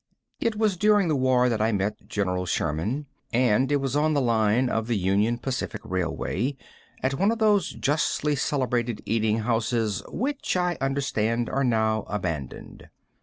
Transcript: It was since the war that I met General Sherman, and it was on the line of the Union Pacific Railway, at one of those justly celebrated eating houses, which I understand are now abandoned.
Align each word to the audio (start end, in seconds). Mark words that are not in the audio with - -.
It 0.39 0.55
was 0.55 0.79
since 0.83 1.07
the 1.09 1.15
war 1.15 1.47
that 1.47 1.61
I 1.61 1.71
met 1.71 2.07
General 2.07 2.47
Sherman, 2.47 3.05
and 3.31 3.71
it 3.71 3.75
was 3.75 3.95
on 3.95 4.15
the 4.15 4.19
line 4.19 4.67
of 4.67 4.87
the 4.87 4.97
Union 4.97 5.37
Pacific 5.37 5.79
Railway, 5.83 6.57
at 7.03 7.13
one 7.19 7.29
of 7.29 7.37
those 7.37 7.69
justly 7.73 8.35
celebrated 8.35 9.03
eating 9.05 9.41
houses, 9.41 10.01
which 10.07 10.57
I 10.57 10.79
understand 10.81 11.51
are 11.51 11.63
now 11.63 12.05
abandoned. 12.07 12.89